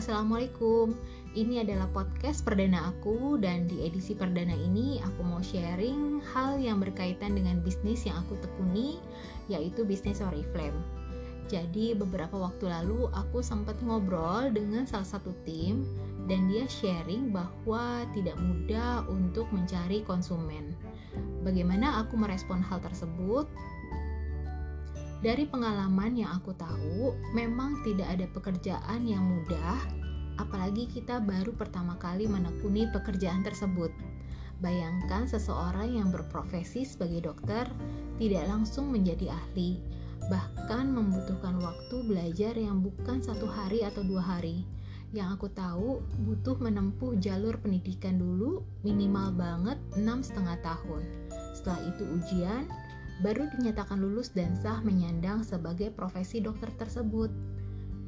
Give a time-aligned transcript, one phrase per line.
[0.00, 0.96] Assalamualaikum.
[1.36, 6.80] Ini adalah podcast perdana aku dan di edisi perdana ini aku mau sharing hal yang
[6.80, 8.96] berkaitan dengan bisnis yang aku tekuni
[9.52, 10.80] yaitu bisnis Oriflame.
[11.52, 15.84] Jadi beberapa waktu lalu aku sempat ngobrol dengan salah satu tim
[16.24, 20.72] dan dia sharing bahwa tidak mudah untuk mencari konsumen.
[21.44, 23.44] Bagaimana aku merespon hal tersebut?
[25.20, 29.76] Dari pengalaman yang aku tahu, memang tidak ada pekerjaan yang mudah,
[30.40, 33.92] apalagi kita baru pertama kali menekuni pekerjaan tersebut.
[34.64, 37.68] Bayangkan seseorang yang berprofesi sebagai dokter
[38.16, 39.84] tidak langsung menjadi ahli,
[40.32, 44.64] bahkan membutuhkan waktu belajar yang bukan satu hari atau dua hari.
[45.12, 51.04] Yang aku tahu butuh menempuh jalur pendidikan dulu minimal banget enam setengah tahun.
[51.52, 52.64] Setelah itu ujian,
[53.20, 57.28] baru dinyatakan lulus dan sah menyandang sebagai profesi dokter tersebut.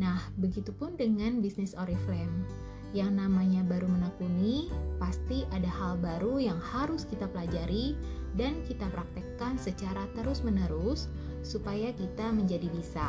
[0.00, 2.48] Nah, begitupun dengan bisnis Oriflame.
[2.92, 4.68] Yang namanya baru menekuni,
[5.00, 7.96] pasti ada hal baru yang harus kita pelajari
[8.36, 11.08] dan kita praktekkan secara terus-menerus
[11.40, 13.08] supaya kita menjadi bisa.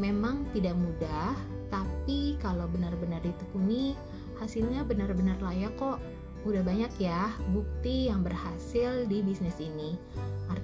[0.00, 1.36] Memang tidak mudah,
[1.68, 3.92] tapi kalau benar-benar ditekuni,
[4.40, 6.00] hasilnya benar-benar layak kok.
[6.48, 9.98] Udah banyak ya bukti yang berhasil di bisnis ini.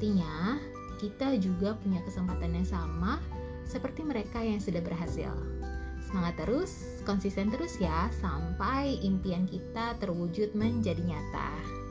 [0.03, 0.59] Artinya,
[0.99, 3.23] kita juga punya kesempatan yang sama
[3.63, 5.31] seperti mereka yang sudah berhasil.
[6.03, 11.82] Semangat terus, konsisten terus ya, sampai impian kita terwujud menjadi nyata.